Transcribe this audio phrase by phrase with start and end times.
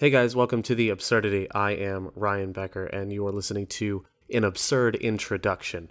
[0.00, 1.50] Hey guys, welcome to The Absurdity.
[1.50, 5.90] I am Ryan Becker, and you are listening to An Absurd Introduction.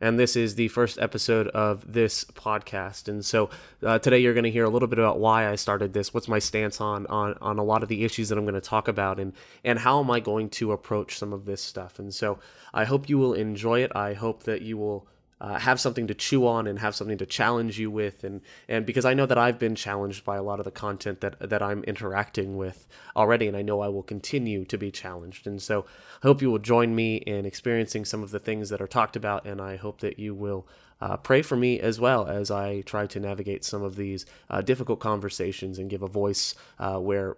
[0.00, 3.08] And this is the first episode of this podcast.
[3.08, 3.50] And so
[3.82, 6.28] uh, today you're going to hear a little bit about why I started this, what's
[6.28, 8.88] my stance on, on on a lot of the issues that I'm going to talk
[8.88, 11.98] about, and and how am I going to approach some of this stuff.
[11.98, 12.38] And so
[12.72, 13.92] I hope you will enjoy it.
[13.94, 15.06] I hope that you will
[15.42, 18.86] uh, have something to chew on and have something to challenge you with and and
[18.86, 21.60] because I know that I've been challenged by a lot of the content that that
[21.60, 25.84] I'm interacting with already and I know I will continue to be challenged and so
[26.22, 29.16] I hope you will join me in experiencing some of the things that are talked
[29.16, 30.68] about and I hope that you will
[31.00, 34.60] uh, pray for me as well as I try to navigate some of these uh,
[34.60, 37.36] difficult conversations and give a voice uh, where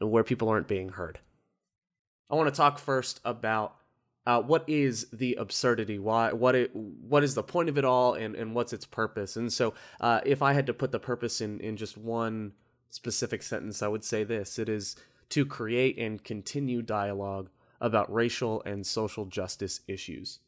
[0.00, 1.18] where people aren't being heard.
[2.30, 3.74] I want to talk first about
[4.28, 5.98] uh, what is the absurdity?
[5.98, 6.34] Why?
[6.34, 6.54] What?
[6.54, 9.36] It, what is the point of it all, and and what's its purpose?
[9.36, 12.52] And so, uh, if I had to put the purpose in in just one
[12.90, 14.96] specific sentence, I would say this: it is
[15.30, 17.48] to create and continue dialogue
[17.80, 20.40] about racial and social justice issues,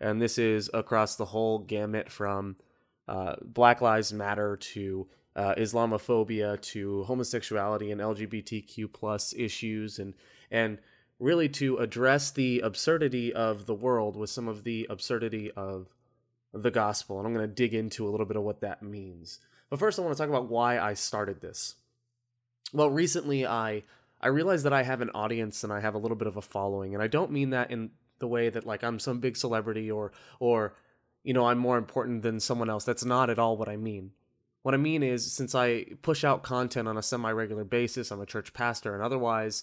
[0.00, 2.54] and this is across the whole gamut from
[3.08, 10.14] uh, Black Lives Matter to uh, Islamophobia to homosexuality and LGBTQ plus issues, and
[10.48, 10.78] and
[11.18, 15.88] really to address the absurdity of the world with some of the absurdity of
[16.52, 17.18] the gospel.
[17.18, 19.38] And I'm going to dig into a little bit of what that means.
[19.70, 21.74] But first, I want to talk about why I started this.
[22.72, 23.84] Well, recently I
[24.20, 26.42] I realized that I have an audience and I have a little bit of a
[26.42, 29.90] following, and I don't mean that in the way that like I'm some big celebrity
[29.90, 30.74] or or
[31.22, 32.84] you know I'm more important than someone else.
[32.84, 34.12] That's not at all what I mean.
[34.62, 38.26] What I mean is since I push out content on a semi-regular basis, I'm a
[38.26, 39.62] church pastor and otherwise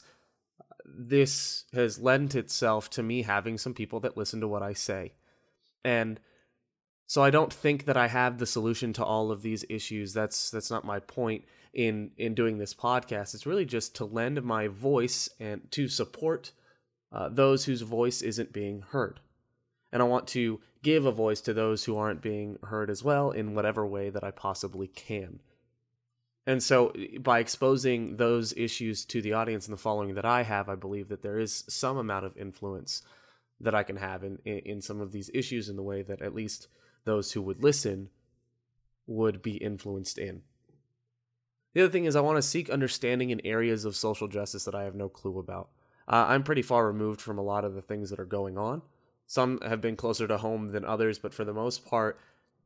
[0.85, 5.13] this has lent itself to me having some people that listen to what I say.
[5.83, 6.19] And
[7.07, 10.13] so I don't think that I have the solution to all of these issues.
[10.13, 13.33] That's that's not my point in in doing this podcast.
[13.33, 16.51] It's really just to lend my voice and to support
[17.11, 19.19] uh, those whose voice isn't being heard.
[19.91, 23.31] And I want to give a voice to those who aren't being heard as well
[23.31, 25.39] in whatever way that I possibly can.
[26.45, 30.67] And so, by exposing those issues to the audience and the following that I have,
[30.67, 33.01] I believe that there is some amount of influence
[33.61, 36.21] that I can have in, in, in some of these issues in the way that
[36.21, 36.67] at least
[37.05, 38.09] those who would listen
[39.07, 40.41] would be influenced in.
[41.73, 44.75] The other thing is, I want to seek understanding in areas of social justice that
[44.75, 45.69] I have no clue about.
[46.07, 48.81] Uh, I'm pretty far removed from a lot of the things that are going on.
[49.25, 52.19] Some have been closer to home than others, but for the most part,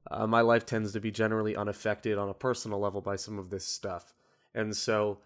[0.09, 3.49] uh, my life tends to be generally unaffected on a personal level by some of
[3.49, 4.13] this stuff.
[4.53, 5.19] And so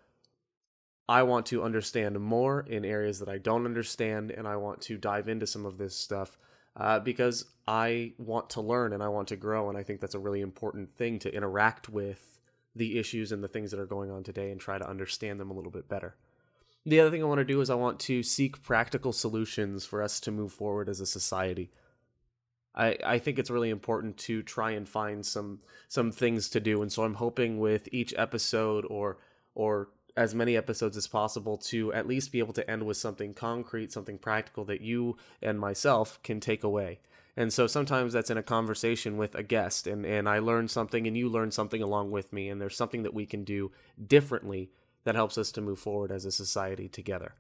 [1.07, 4.97] I want to understand more in areas that I don't understand, and I want to
[4.97, 6.37] dive into some of this stuff
[6.77, 9.69] uh, because I want to learn and I want to grow.
[9.69, 12.39] And I think that's a really important thing to interact with
[12.75, 15.51] the issues and the things that are going on today and try to understand them
[15.51, 16.15] a little bit better.
[16.85, 20.01] The other thing I want to do is I want to seek practical solutions for
[20.01, 21.71] us to move forward as a society.
[22.73, 26.81] I, I think it's really important to try and find some some things to do
[26.81, 29.17] and so I'm hoping with each episode or
[29.55, 33.33] or as many episodes as possible to at least be able to end with something
[33.33, 36.99] concrete, something practical that you and myself can take away.
[37.37, 41.07] And so sometimes that's in a conversation with a guest and, and I learn something
[41.07, 43.71] and you learn something along with me and there's something that we can do
[44.05, 44.69] differently
[45.05, 47.33] that helps us to move forward as a society together.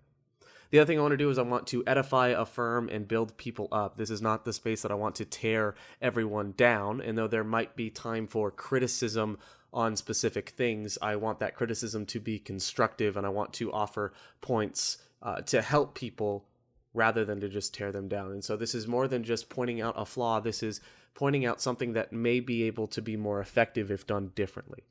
[0.71, 3.35] The other thing I want to do is I want to edify, affirm, and build
[3.35, 3.97] people up.
[3.97, 7.01] This is not the space that I want to tear everyone down.
[7.01, 9.37] And though there might be time for criticism
[9.73, 14.13] on specific things, I want that criticism to be constructive and I want to offer
[14.39, 16.45] points uh, to help people
[16.93, 18.31] rather than to just tear them down.
[18.31, 20.79] And so this is more than just pointing out a flaw, this is
[21.13, 24.83] pointing out something that may be able to be more effective if done differently.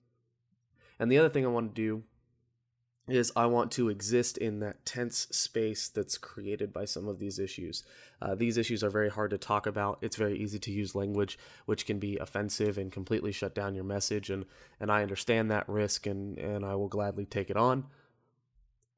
[0.98, 2.02] And the other thing I want to do
[3.08, 7.38] is I want to exist in that tense space that's created by some of these
[7.38, 7.82] issues.
[8.22, 9.98] Uh, these issues are very hard to talk about.
[10.00, 13.84] It's very easy to use language which can be offensive and completely shut down your
[13.84, 14.44] message, and
[14.78, 17.86] and I understand that risk, and and I will gladly take it on.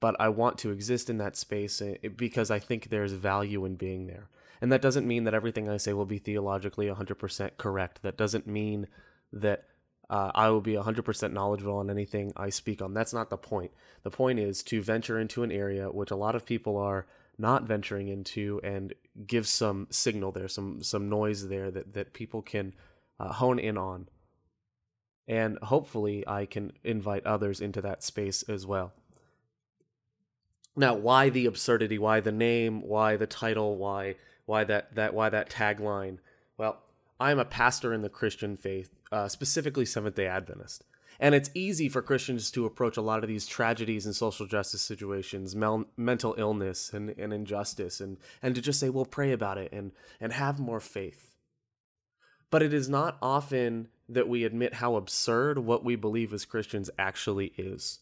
[0.00, 3.76] But I want to exist in that space eh, because I think there's value in
[3.76, 4.28] being there.
[4.60, 8.02] And that doesn't mean that everything I say will be theologically 100% correct.
[8.02, 8.88] That doesn't mean
[9.32, 9.64] that
[10.12, 12.92] uh, I will be 100% knowledgeable on anything I speak on.
[12.92, 13.70] That's not the point.
[14.02, 17.06] The point is to venture into an area which a lot of people are
[17.38, 18.92] not venturing into and
[19.26, 22.74] give some signal there, some some noise there that that people can
[23.18, 24.06] uh, hone in on.
[25.26, 28.92] And hopefully, I can invite others into that space as well.
[30.76, 31.98] Now, why the absurdity?
[31.98, 32.82] Why the name?
[32.82, 33.78] Why the title?
[33.78, 36.18] Why why that that why that tagline?
[36.58, 36.82] Well,
[37.22, 40.82] I'm a pastor in the Christian faith, uh, specifically Seventh day Adventist.
[41.20, 44.82] And it's easy for Christians to approach a lot of these tragedies and social justice
[44.82, 49.56] situations, mel- mental illness and, and injustice, and, and to just say, well, pray about
[49.56, 51.36] it and, and have more faith.
[52.50, 56.90] But it is not often that we admit how absurd what we believe as Christians
[56.98, 58.00] actually is.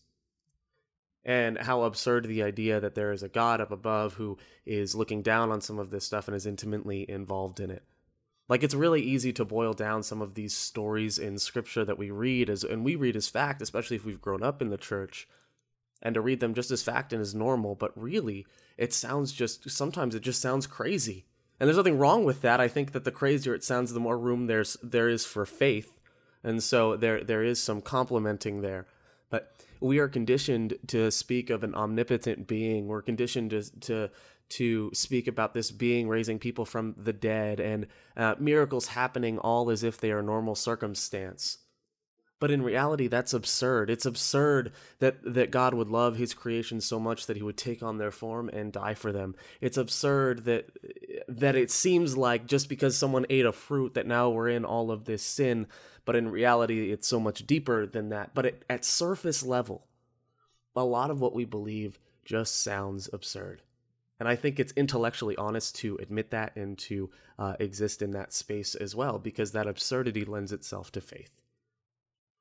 [1.26, 5.20] And how absurd the idea that there is a God up above who is looking
[5.20, 7.82] down on some of this stuff and is intimately involved in it.
[8.50, 12.10] Like it's really easy to boil down some of these stories in scripture that we
[12.10, 15.28] read as and we read as fact, especially if we've grown up in the church,
[16.02, 18.44] and to read them just as fact and as normal, but really
[18.76, 21.26] it sounds just sometimes it just sounds crazy.
[21.60, 22.60] And there's nothing wrong with that.
[22.60, 26.00] I think that the crazier it sounds, the more room there's there is for faith.
[26.42, 28.88] And so there there is some complementing there.
[29.28, 32.88] But we are conditioned to speak of an omnipotent being.
[32.88, 34.10] We're conditioned to to
[34.50, 37.86] to speak about this being raising people from the dead and
[38.16, 41.58] uh, miracles happening all as if they are normal circumstance.
[42.40, 43.90] But in reality, that's absurd.
[43.90, 47.82] It's absurd that, that God would love his creation so much that he would take
[47.82, 49.34] on their form and die for them.
[49.60, 50.70] It's absurd that
[51.28, 54.90] that it seems like just because someone ate a fruit that now we're in all
[54.90, 55.66] of this sin,
[56.06, 58.34] but in reality, it's so much deeper than that.
[58.34, 59.86] But it, at surface level,
[60.74, 63.60] a lot of what we believe just sounds absurd.
[64.20, 68.34] And I think it's intellectually honest to admit that and to uh, exist in that
[68.34, 71.30] space as well, because that absurdity lends itself to faith.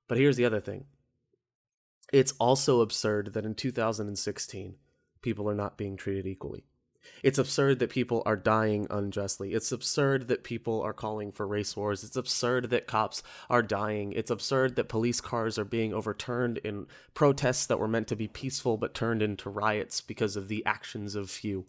[0.10, 0.86] But here's the other thing
[2.12, 4.76] it's also absurd that in 2016,
[5.22, 6.66] people are not being treated equally.
[7.24, 9.54] It's absurd that people are dying unjustly.
[9.54, 12.04] It's absurd that people are calling for race wars.
[12.04, 14.13] It's absurd that cops are dying.
[14.13, 18.28] It's absurd that police cars are being overturned in protests that were meant to be
[18.28, 21.66] peaceful but turned into riots because of the actions of few.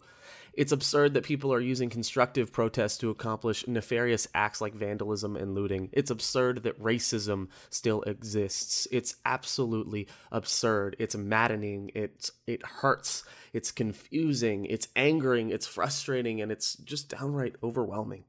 [0.53, 5.55] It's absurd that people are using constructive protests to accomplish nefarious acts like vandalism and
[5.55, 5.89] looting.
[5.93, 8.85] It's absurd that racism still exists.
[8.91, 10.97] It's absolutely absurd.
[10.99, 11.91] It's maddening.
[11.95, 13.23] It's it hurts.
[13.53, 14.65] It's confusing.
[14.65, 15.51] It's angering.
[15.51, 18.25] It's frustrating and it's just downright overwhelming.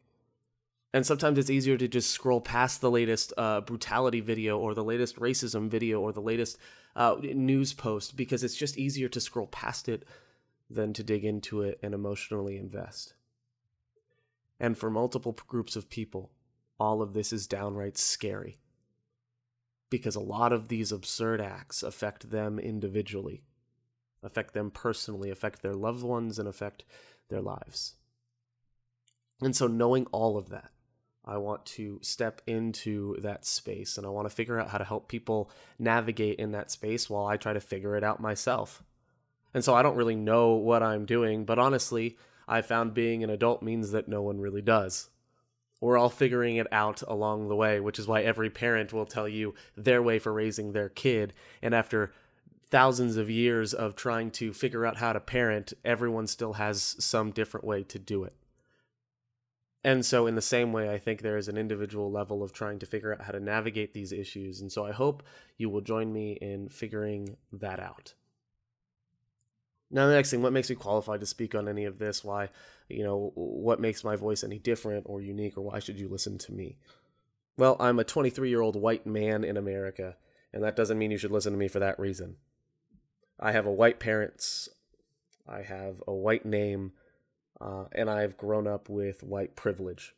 [0.94, 4.84] And sometimes it's easier to just scroll past the latest uh, brutality video or the
[4.84, 6.58] latest racism video or the latest
[6.94, 10.04] uh, news post because it's just easier to scroll past it
[10.74, 13.14] than to dig into it and emotionally invest.
[14.58, 16.30] And for multiple groups of people,
[16.78, 18.58] all of this is downright scary.
[19.90, 23.42] Because a lot of these absurd acts affect them individually,
[24.22, 26.84] affect them personally, affect their loved ones, and affect
[27.28, 27.94] their lives.
[29.40, 30.70] And so, knowing all of that,
[31.24, 34.84] I want to step into that space and I want to figure out how to
[34.84, 38.82] help people navigate in that space while I try to figure it out myself.
[39.54, 42.16] And so I don't really know what I'm doing, but honestly,
[42.48, 45.10] I found being an adult means that no one really does.
[45.80, 49.28] We're all figuring it out along the way, which is why every parent will tell
[49.28, 51.32] you their way for raising their kid.
[51.60, 52.12] And after
[52.70, 57.32] thousands of years of trying to figure out how to parent, everyone still has some
[57.32, 58.32] different way to do it.
[59.84, 62.78] And so, in the same way, I think there is an individual level of trying
[62.78, 64.60] to figure out how to navigate these issues.
[64.60, 65.24] And so, I hope
[65.58, 68.14] you will join me in figuring that out.
[69.94, 72.24] Now, the next thing, what makes me qualified to speak on any of this?
[72.24, 72.48] Why,
[72.88, 76.38] you know, what makes my voice any different or unique, or why should you listen
[76.38, 76.78] to me?
[77.58, 80.16] Well, I'm a 23 year old white man in America,
[80.50, 82.36] and that doesn't mean you should listen to me for that reason.
[83.38, 84.70] I have a white parents,
[85.46, 86.92] I have a white name,
[87.60, 90.14] uh, and I've grown up with white privilege.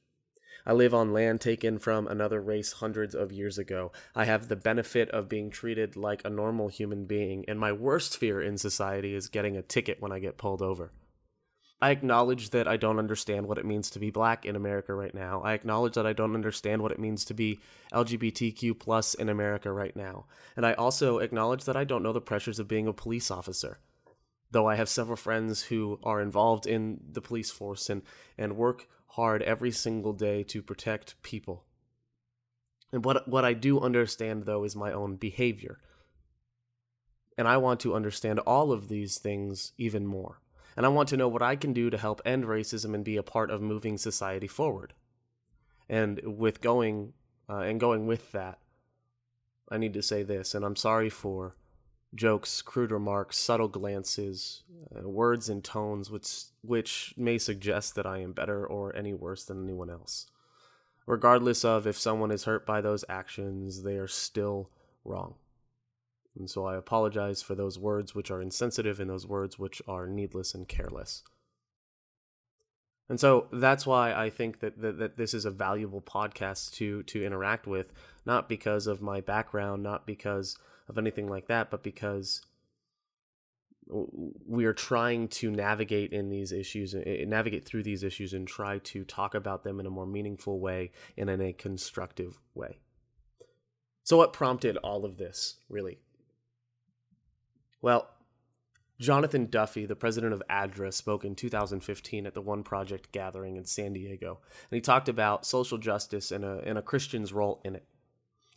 [0.67, 3.93] I live on land taken from another race hundreds of years ago.
[4.15, 8.17] I have the benefit of being treated like a normal human being, and my worst
[8.17, 10.93] fear in society is getting a ticket when I get pulled over.
[11.85, 15.15] I acknowledge that I don't understand what it means to be black in America right
[15.15, 15.43] now.
[15.43, 17.61] I acknowledge that I don't understand what it means to be
[17.93, 20.25] LGBTQ plus in America right now.
[20.57, 23.81] And I also acknowledge that I don't know the pressures of being a police officer.
[24.51, 28.01] Though I have several friends who are involved in the police force and,
[28.39, 31.65] and work hard every single day to protect people.
[32.93, 35.79] And what what I do understand though is my own behavior.
[37.37, 40.41] And I want to understand all of these things even more.
[40.77, 43.17] And I want to know what I can do to help end racism and be
[43.17, 44.95] a part of moving society forward.
[45.89, 47.13] And with going
[47.49, 48.59] uh, and going with that,
[49.69, 51.57] I need to say this, and I'm sorry for
[52.15, 54.63] jokes, crude remarks, subtle glances,
[54.95, 59.45] uh, words and tones which which may suggest that I am better or any worse
[59.45, 60.27] than anyone else.
[61.07, 64.71] Regardless of if someone is hurt by those actions, they are still
[65.05, 65.35] wrong.
[66.37, 70.07] And so I apologize for those words which are insensitive and those words which are
[70.07, 71.23] needless and careless.
[73.09, 77.03] And so that's why I think that, that, that this is a valuable podcast to
[77.05, 77.93] to interact with,
[78.25, 80.57] not because of my background, not because
[80.89, 82.43] of anything like that, but because
[83.87, 88.79] we are trying to navigate in these issues, eh, navigate through these issues, and try
[88.79, 92.79] to talk about them in a more meaningful way and in a constructive way.
[94.03, 95.99] So, what prompted all of this, really?
[97.83, 98.09] Well,
[99.01, 103.65] Jonathan Duffy, the president of ADRA, spoke in 2015 at the One Project gathering in
[103.65, 107.75] San Diego, and he talked about social justice and a, and a Christian's role in
[107.75, 107.87] it.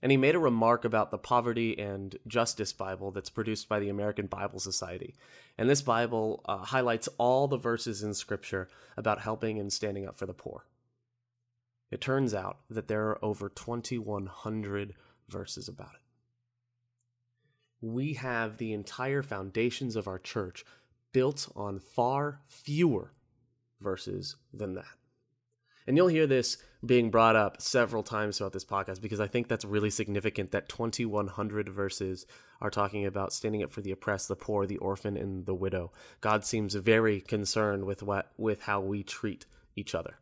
[0.02, 3.90] And he made a remark about the Poverty and Justice Bible that's produced by the
[3.90, 5.16] American Bible Society.
[5.58, 10.16] And this Bible uh, highlights all the verses in Scripture about helping and standing up
[10.16, 10.66] for the poor.
[11.90, 14.94] It turns out that there are over 2,100
[15.30, 16.02] verses about it.
[17.82, 20.66] We have the entire foundations of our church
[21.14, 23.14] built on far fewer
[23.80, 24.86] verses than that.
[25.88, 29.48] And you'll hear this being brought up several times throughout this podcast because I think
[29.48, 32.26] that's really significant that 2100 verses
[32.62, 35.92] are talking about standing up for the oppressed, the poor, the orphan and the widow.
[36.22, 40.16] God seems very concerned with what with how we treat each other.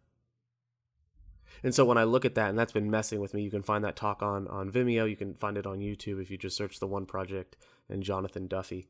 [1.64, 3.64] And so when I look at that, and that's been messing with me, you can
[3.64, 5.10] find that talk on on Vimeo.
[5.10, 7.58] You can find it on YouTube if you just search the One Project
[7.90, 8.88] and Jonathan Duffy.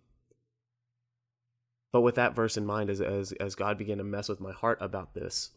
[1.93, 4.51] But with that verse in mind, as as as God began to mess with my
[4.51, 5.51] heart about this,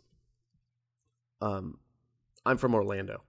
[1.40, 1.78] um,
[2.44, 3.22] I'm from Orlando.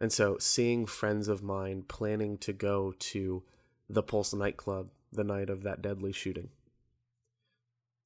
[0.00, 3.44] And so seeing friends of mine planning to go to
[3.88, 6.48] the Pulse nightclub the night of that deadly shooting.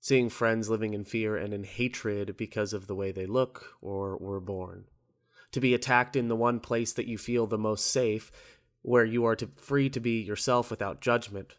[0.01, 4.17] Seeing friends living in fear and in hatred because of the way they look or
[4.19, 4.85] were born.
[5.53, 8.31] To be attacked in the one place that you feel the most safe,
[8.83, 11.57] where you are to, free to be yourself without judgment,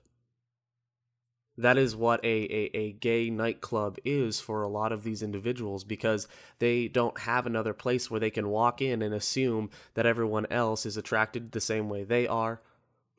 [1.58, 5.84] that is what a, a, a gay nightclub is for a lot of these individuals
[5.84, 6.28] because
[6.60, 10.86] they don't have another place where they can walk in and assume that everyone else
[10.86, 12.62] is attracted the same way they are,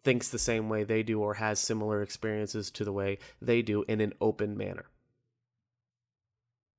[0.04, 3.84] thinks the same way they do, or has similar experiences to the way they do
[3.88, 4.86] in an open manner.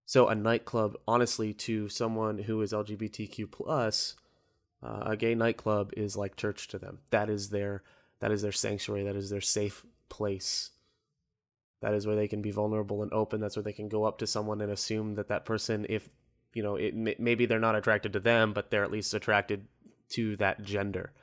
[0.06, 4.16] So a nightclub, honestly, to someone who is LGBTQ plus,
[4.82, 7.00] uh, a gay nightclub is like church to them.
[7.12, 7.84] That is their
[8.22, 9.04] that is their sanctuary.
[9.04, 10.72] That is their safe place
[11.82, 13.40] that is where they can be vulnerable and open.
[13.40, 16.10] That's where they can go up to someone and assume that that person if
[16.54, 19.68] you know it maybe they're not attracted to them but they're at least attracted
[20.10, 21.14] to that gender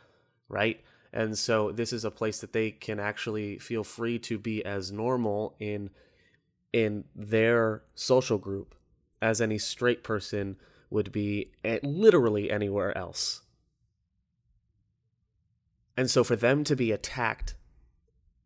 [0.49, 0.81] right?
[1.13, 4.93] And so this is a place that they can actually feel free to be as
[4.93, 5.91] normal in
[6.73, 8.75] in their social group
[9.23, 10.57] as any straight person
[10.91, 13.43] would be literally anywhere else.
[15.97, 17.55] And so for them to be attacked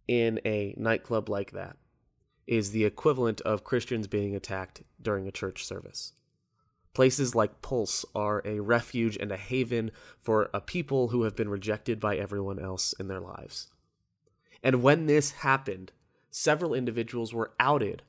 [0.06, 1.76] in a nightclub like that
[2.50, 6.12] is the equivalent of Christians being attacked during a church service.
[6.92, 11.48] Places like Pulse are a refuge and a haven for a people who have been
[11.48, 13.68] rejected by everyone else in their lives.
[14.64, 15.92] And when this happened,
[16.32, 18.02] several individuals were outed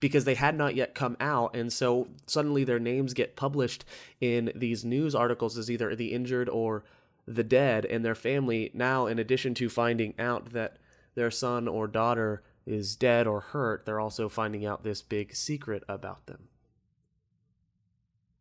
[0.00, 1.54] because they had not yet come out.
[1.54, 3.84] And so suddenly their names get published
[4.20, 6.82] in these news articles as either the injured or
[7.28, 7.84] the dead.
[7.84, 10.78] And their family, now, in addition to finding out that
[11.14, 15.82] their son or daughter is dead or hurt, they're also finding out this big secret
[15.88, 16.48] about them.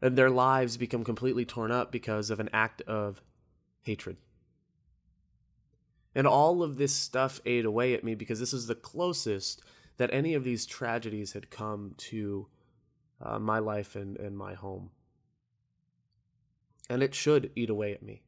[0.01, 3.21] And their lives become completely torn up because of an act of
[3.81, 4.17] hatred.
[6.13, 9.61] And all of this stuff ate away at me because this is the closest
[9.97, 12.47] that any of these tragedies had come to
[13.21, 14.91] uh, my life and, and my home.
[16.89, 18.21] And it should eat away at me.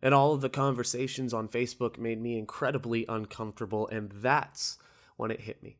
[0.00, 4.78] And all of the conversations on Facebook made me incredibly uncomfortable, and that's
[5.18, 5.76] when it hit me.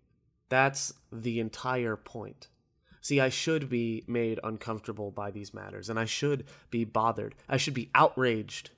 [0.51, 2.49] That's the entire point.
[3.01, 7.35] See, I should be made uncomfortable by these matters, and I should be bothered.
[7.49, 8.71] I should be outraged.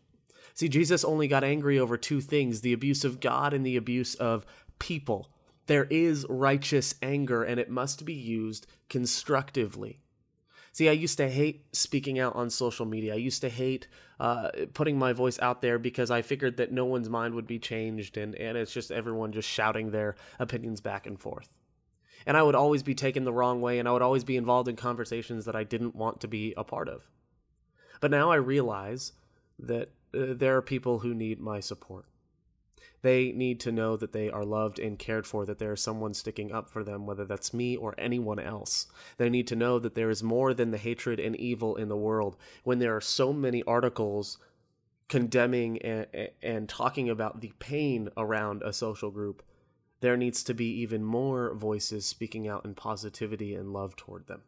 [0.54, 4.14] See, Jesus only got angry over two things the abuse of God and the abuse
[4.14, 4.46] of
[4.78, 5.30] people.
[5.66, 10.00] There is righteous anger, and it must be used constructively.
[10.72, 13.14] See, I used to hate speaking out on social media.
[13.14, 13.88] I used to hate
[14.20, 17.58] uh, putting my voice out there because I figured that no one's mind would be
[17.58, 21.58] changed, and, and it's just everyone just shouting their opinions back and forth.
[22.26, 24.68] And I would always be taken the wrong way, and I would always be involved
[24.68, 27.08] in conversations that I didn't want to be a part of.
[28.00, 29.12] But now I realize
[29.58, 32.04] that uh, there are people who need my support.
[33.02, 36.12] They need to know that they are loved and cared for, that there is someone
[36.12, 38.86] sticking up for them, whether that's me or anyone else.
[39.16, 41.96] They need to know that there is more than the hatred and evil in the
[41.96, 42.36] world.
[42.62, 44.38] When there are so many articles
[45.08, 46.06] condemning and,
[46.42, 49.42] and talking about the pain around a social group,
[50.00, 54.42] there needs to be even more voices speaking out in positivity and love toward them.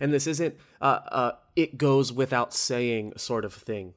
[0.00, 3.94] And this isn't uh, uh, it goes without saying sort of thing.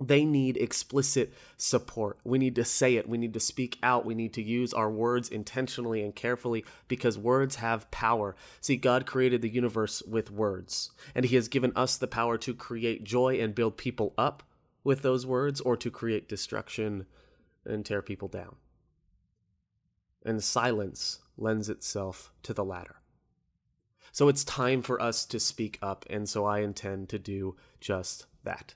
[0.00, 2.20] They need explicit support.
[2.22, 3.08] We need to say it.
[3.08, 4.06] We need to speak out.
[4.06, 8.36] We need to use our words intentionally and carefully because words have power.
[8.60, 12.54] See, God created the universe with words, and He has given us the power to
[12.54, 14.44] create joy and build people up
[14.84, 17.06] with those words or to create destruction
[17.66, 18.54] and tear people down.
[20.24, 22.96] And silence lends itself to the latter.
[24.12, 28.26] So it's time for us to speak up, and so I intend to do just
[28.44, 28.74] that.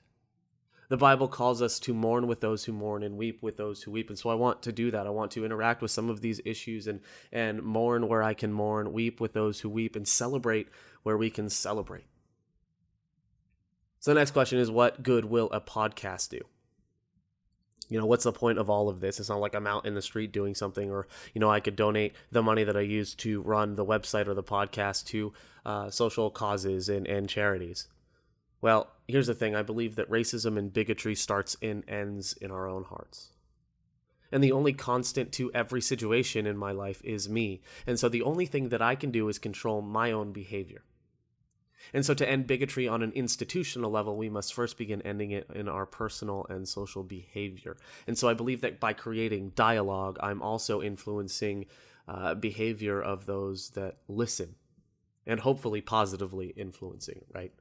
[0.89, 3.91] The Bible calls us to mourn with those who mourn and weep with those who
[3.91, 4.09] weep.
[4.09, 5.07] And so I want to do that.
[5.07, 8.51] I want to interact with some of these issues and, and mourn where I can
[8.53, 10.67] mourn, weep with those who weep, and celebrate
[11.03, 12.05] where we can celebrate.
[13.99, 16.41] So the next question is what good will a podcast do?
[17.89, 19.93] you know what's the point of all of this it's not like i'm out in
[19.93, 23.13] the street doing something or you know i could donate the money that i use
[23.13, 25.33] to run the website or the podcast to
[25.65, 27.87] uh, social causes and, and charities
[28.63, 32.65] well, here's the thing I believe that racism and bigotry starts and ends in our
[32.65, 33.33] own hearts.
[34.31, 37.61] And the only constant to every situation in my life is me.
[37.85, 40.81] And so the only thing that I can do is control my own behavior.
[41.93, 45.45] And so to end bigotry on an institutional level, we must first begin ending it
[45.53, 47.75] in our personal and social behavior.
[48.07, 51.65] And so I believe that by creating dialogue, I'm also influencing
[52.07, 54.55] uh, behavior of those that listen
[55.27, 57.51] and hopefully positively influencing, right?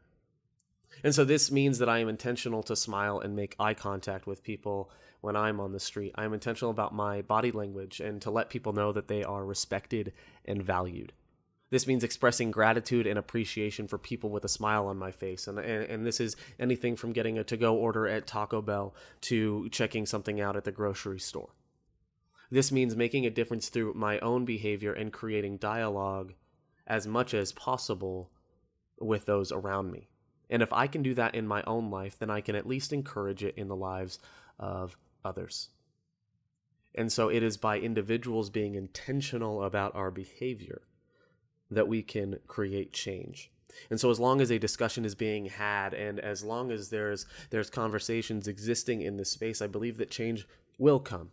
[1.04, 4.42] And so this means that I am intentional to smile and make eye contact with
[4.42, 6.12] people when I'm on the street.
[6.14, 9.44] I am intentional about my body language and to let people know that they are
[9.44, 10.12] respected
[10.44, 11.12] and valued.
[11.70, 15.46] This means expressing gratitude and appreciation for people with a smile on my face.
[15.46, 18.94] And, and, and this is anything from getting a to go order at Taco Bell
[19.22, 21.48] to checking something out at the grocery store.
[22.50, 26.34] This means making a difference through my own behavior and creating dialogue
[26.86, 28.30] as much as possible
[29.00, 30.10] with those around me.
[30.52, 32.92] And if I can do that in my own life, then I can at least
[32.92, 34.18] encourage it in the lives
[34.58, 35.70] of others.
[36.94, 40.82] And so it is by individuals being intentional about our behavior
[41.70, 43.50] that we can create change.
[43.88, 47.24] And so as long as a discussion is being had and as long as there's
[47.48, 50.46] there's conversations existing in this space, I believe that change
[50.78, 51.30] will come.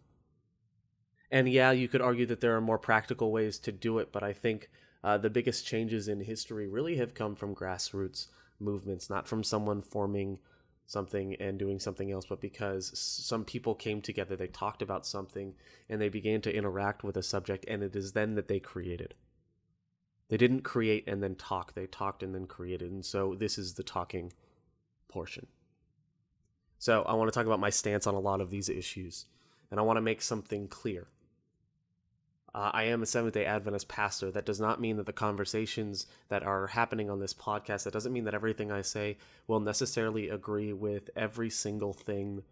[1.29, 4.23] And yeah, you could argue that there are more practical ways to do it, but
[4.23, 4.69] I think
[5.03, 8.27] uh, the biggest changes in history really have come from grassroots
[8.59, 10.39] movements, not from someone forming
[10.85, 15.53] something and doing something else, but because some people came together, they talked about something,
[15.87, 19.13] and they began to interact with a subject, and it is then that they created.
[20.29, 22.91] They didn't create and then talk, they talked and then created.
[22.91, 24.33] And so this is the talking
[25.07, 25.47] portion.
[26.77, 29.25] So I want to talk about my stance on a lot of these issues,
[29.69, 31.07] and I want to make something clear.
[32.53, 34.31] Uh, I am a Seventh day Adventist pastor.
[34.31, 38.13] That does not mean that the conversations that are happening on this podcast, that doesn't
[38.13, 42.43] mean that everything I say will necessarily agree with every single thing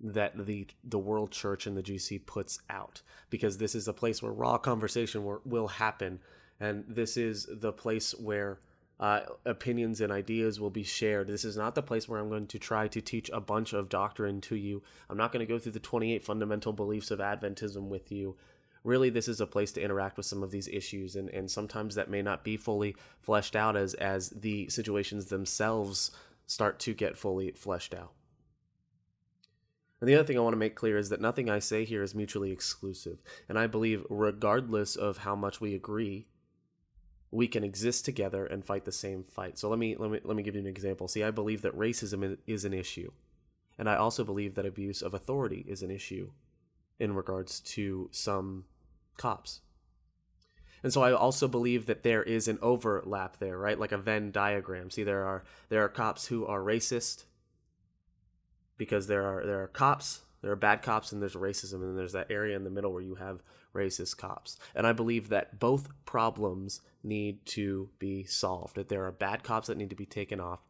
[0.00, 4.22] that the the world church and the GC puts out because this is a place
[4.22, 6.20] where raw conversation will, happen
[6.58, 8.60] and this is the place where
[8.98, 11.26] uh, opinions and ideas will be shared.
[11.26, 13.88] This is not the place where I'm going to try to teach a bunch of
[13.88, 14.82] doctrine to you.
[15.08, 18.36] I'm not going to go through the 28 fundamental beliefs of Adventism with you
[18.84, 21.94] really this is a place to interact with some of these issues and, and sometimes
[21.94, 26.10] that may not be fully fleshed out as as the situations themselves
[26.46, 28.12] start to get fully fleshed out
[30.00, 32.02] and the other thing I want to make clear is that nothing I say here
[32.02, 33.18] is mutually exclusive.
[33.48, 36.26] And I believe, regardless of how much we agree,
[37.30, 39.58] we can exist together and fight the same fight.
[39.58, 41.06] So let me let me let me give you an example.
[41.06, 43.12] See, I believe that racism is an issue.
[43.78, 46.30] And I also believe that abuse of authority is an issue
[46.98, 48.64] in regards to some
[49.20, 49.60] cops.
[50.82, 53.78] And so I also believe that there is an overlap there, right?
[53.78, 54.90] Like a Venn diagram.
[54.90, 57.24] See, there are there are cops who are racist
[58.78, 61.96] because there are there are cops, there are bad cops, and there's racism, and then
[61.96, 63.42] there's that area in the middle where you have
[63.74, 64.56] racist cops.
[64.74, 68.76] And I believe that both problems need to be solved.
[68.76, 70.60] That there are bad cops that need to be taken off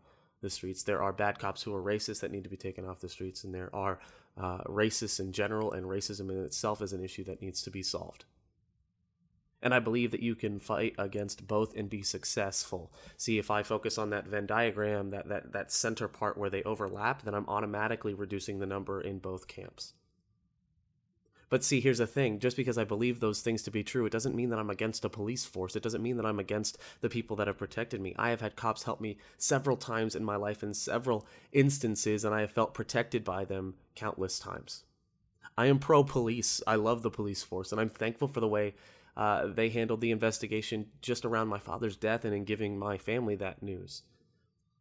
[0.43, 0.83] the streets.
[0.83, 3.45] There are bad cops who are racist that need to be taken off the streets,
[3.45, 4.01] and there are
[4.37, 7.83] uh, racists in general, and racism in itself is an issue that needs to be
[7.83, 8.25] solved.
[9.63, 12.93] And I believe that you can fight against both and be successful.
[13.17, 16.63] See, if I focus on that Venn diagram, that, that, that center part where they
[16.63, 19.93] overlap, then I'm automatically reducing the number in both camps.
[21.51, 24.13] But see, here's the thing just because I believe those things to be true, it
[24.13, 25.75] doesn't mean that I'm against a police force.
[25.75, 28.15] It doesn't mean that I'm against the people that have protected me.
[28.17, 32.33] I have had cops help me several times in my life in several instances, and
[32.33, 34.85] I have felt protected by them countless times.
[35.59, 36.63] I am pro police.
[36.69, 38.75] I love the police force, and I'm thankful for the way
[39.21, 43.37] uh, they handled the investigation just around my father's death and in giving my family
[43.37, 44.03] that news.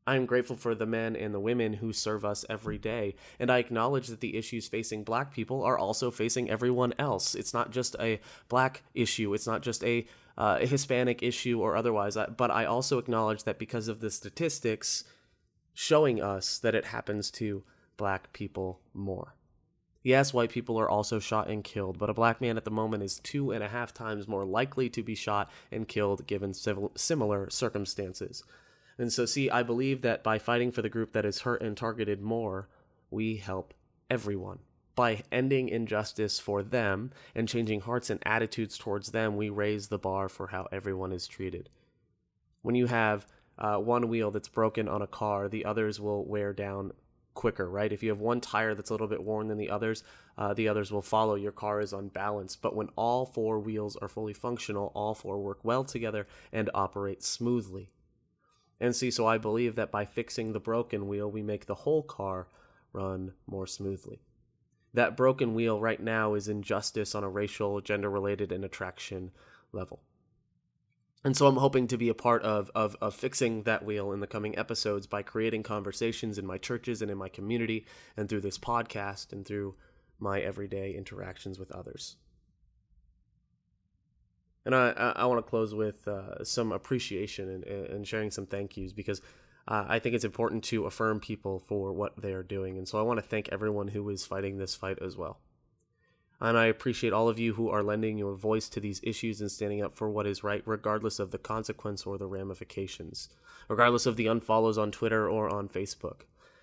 [0.08, 3.52] I am grateful for the men and the women who serve us every day, and
[3.52, 7.36] I acknowledge that the issues facing black people are also facing everyone else.
[7.36, 11.75] It's not just a black issue, it's not just a, uh, a Hispanic issue or
[11.75, 15.04] otherwise, but I also acknowledge that because of the statistics
[15.73, 17.65] showing us that it happens to
[17.97, 19.36] black people more.
[20.02, 23.04] Yes, white people are also shot and killed, but a black man at the moment
[23.04, 26.92] is two and a half times more likely to be shot and killed given civil,
[26.96, 28.44] similar circumstances.
[28.98, 31.76] And so, see, I believe that by fighting for the group that is hurt and
[31.76, 32.70] targeted more,
[33.12, 33.74] we help
[34.10, 34.60] everyone.
[34.96, 39.98] By ending injustice for them and changing hearts and attitudes towards them, we raise the
[39.98, 41.70] bar for how everyone is treated.
[42.62, 43.26] When you have
[43.58, 46.92] uh, one wheel that's broken on a car, the others will wear down
[47.39, 47.93] quicker, right?
[47.93, 50.04] If you have one tire that's a little bit worn than the others,
[50.38, 51.36] uh, the others will follow.
[51.36, 52.62] Your car is unbalanced.
[52.62, 57.23] But when all four wheels are fully functional, all four work well together and operate
[57.23, 57.91] smoothly.
[58.82, 62.04] And see, so I believe that by fixing the broken wheel, we make the whole
[62.04, 62.49] car
[62.91, 64.19] run more smoothly.
[64.93, 69.32] That broken wheel right now is injustice on a racial, gender related, and attraction
[69.71, 70.02] level.
[71.23, 74.21] And so I'm hoping to be a part of, of, of fixing that wheel in
[74.21, 78.41] the coming episodes by creating conversations in my churches and in my community and through
[78.41, 79.75] this podcast and through
[80.17, 82.15] my everyday interactions with others.
[84.65, 88.77] And I, I, want to close with uh, some appreciation and, and sharing some thank
[88.77, 89.21] yous because
[89.67, 92.77] uh, I think it's important to affirm people for what they are doing.
[92.77, 95.39] And so I want to thank everyone who is fighting this fight as well.
[96.41, 99.52] And I appreciate all of you who are lending your voice to these issues and
[99.52, 103.30] standing up for what is right, regardless of the consequence or the ramifications,
[103.67, 106.21] regardless of the unfollows on Twitter or on Facebook.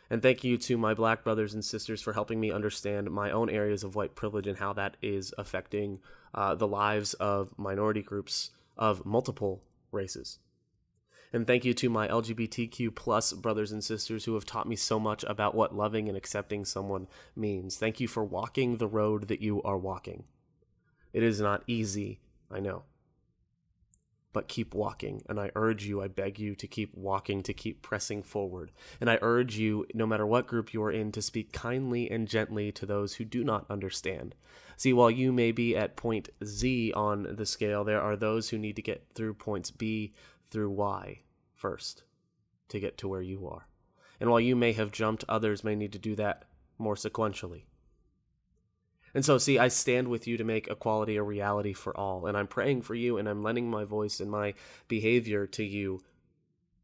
[0.09, 3.51] And thank you to my black brothers and sisters for helping me understand my own
[3.51, 5.99] areas of white privilege and how that is affecting
[6.35, 10.39] uh, the lives of minority groups of multiple races.
[11.33, 14.99] And thank you to my LGBTQ plus brothers and sisters who have taught me so
[14.99, 17.77] much about what loving and accepting someone means.
[17.77, 20.25] Thank you for walking the road that you are walking.
[21.13, 22.85] It is not easy, I know
[24.37, 25.23] but keep walking.
[25.31, 28.71] And I urge you, I beg you to keep walking, to keep pressing forward.
[29.01, 32.29] And I urge you, no matter what group you are in, to speak kindly and
[32.29, 34.35] gently to those who do not understand.
[34.77, 38.59] See, while you may be at point Z on the scale, there are those who
[38.59, 40.13] need to get through points B
[40.51, 41.21] through why
[41.55, 42.03] first
[42.69, 43.67] to get to where you are.
[44.21, 46.45] And while you may have jumped, others may need to do that
[46.79, 47.65] more sequentially.
[49.15, 52.27] And so, see, I stand with you to make equality a reality for all.
[52.27, 54.55] And I'm praying for you, and I'm lending my voice and my
[54.89, 56.03] behavior to you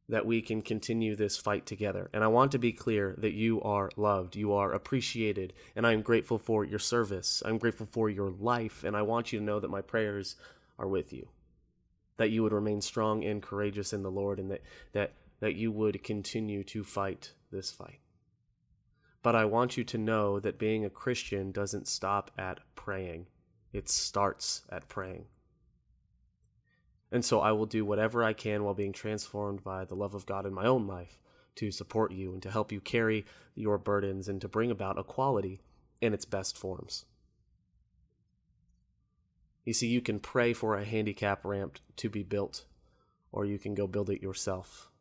[0.08, 2.10] that we can continue this fight together.
[2.12, 6.02] And I want to be clear that you are loved, you are appreciated, and I'm
[6.02, 7.42] grateful for your service.
[7.44, 10.36] I'm grateful for your life, and I want you to know that my prayers
[10.78, 11.28] are with you.
[12.16, 15.72] That you would remain strong and courageous in the Lord, and that, that, that you
[15.72, 18.00] would continue to fight this fight.
[19.22, 23.28] But I want you to know that being a Christian doesn't stop at praying,
[23.72, 25.26] it starts at praying.
[27.12, 30.26] And so I will do whatever I can while being transformed by the love of
[30.26, 31.20] God in my own life
[31.56, 35.60] to support you and to help you carry your burdens and to bring about equality
[36.00, 37.04] in its best forms.
[39.64, 42.64] You see, you can pray for a handicap ramp to be built,
[43.30, 44.92] or you can go build it yourself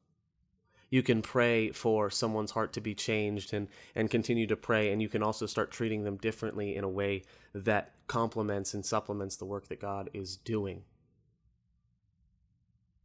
[0.91, 5.01] you can pray for someone's heart to be changed and and continue to pray and
[5.01, 7.23] you can also start treating them differently in a way
[7.55, 10.83] that complements and supplements the work that God is doing.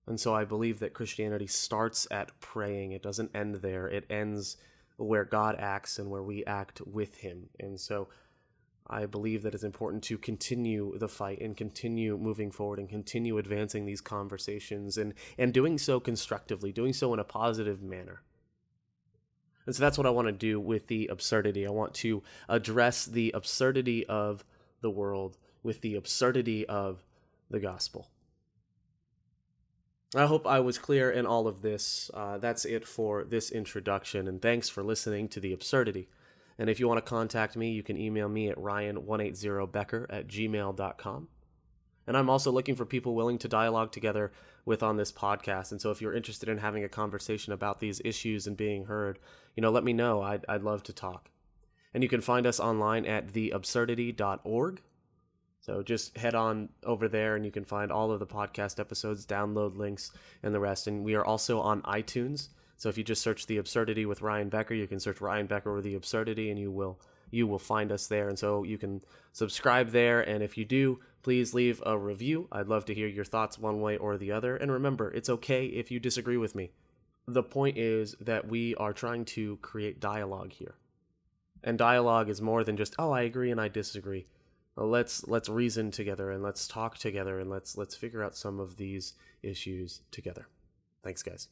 [0.09, 2.93] And so I believe that Christianity starts at praying.
[2.93, 3.89] It doesn't end there.
[3.89, 4.57] It ends
[4.99, 7.49] where God acts and where we act with him.
[7.59, 8.09] And so
[8.89, 13.39] I believe that it's important to continue the fight and continue moving forward and continue
[13.39, 18.23] advancing these conversations and, and doing so constructively, doing so in a positive manner.
[19.67, 21.67] And so that's what I want to do with the absurdity.
[21.67, 24.45] I want to address the absurdity of
[24.81, 27.05] the world with the absurdity of
[27.51, 28.09] the gospel.
[30.15, 32.11] I hope I was clear in all of this.
[32.15, 36.09] Uh, that's it for this introduction, and thanks for listening to The Absurdity.
[36.59, 41.29] And if you want to contact me, you can email me at ryan180becker at gmail.com.
[42.07, 44.33] And I'm also looking for people willing to dialogue together
[44.65, 45.73] with on this podcast.
[45.73, 49.19] And so if you're interested in having a conversation about these issues and being heard,
[49.55, 50.23] you know, let me know.
[50.23, 51.31] I'd, I'd love to talk.
[51.93, 54.83] And you can find us online at theabsurdity.org.
[55.61, 59.27] So just head on over there and you can find all of the podcast episodes,
[59.27, 60.87] download links, and the rest.
[60.87, 62.49] And we are also on iTunes.
[62.77, 65.75] So if you just search the absurdity with Ryan Becker, you can search Ryan Becker
[65.75, 68.29] or the absurdity, and you will you will find us there.
[68.29, 70.21] And so you can subscribe there.
[70.21, 72.49] And if you do, please leave a review.
[72.53, 74.57] I'd love to hear your thoughts one way or the other.
[74.57, 76.71] And remember, it's okay if you disagree with me.
[77.27, 80.77] The point is that we are trying to create dialogue here.
[81.65, 84.27] And dialogue is more than just, oh, I agree and I disagree.
[84.77, 88.77] Let's let's reason together and let's talk together and let's let's figure out some of
[88.77, 90.49] these issues together.
[91.03, 91.49] Thanks guys.